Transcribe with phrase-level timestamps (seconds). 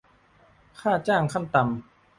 [0.79, 1.73] ค่าจ้างขั้นต่ำ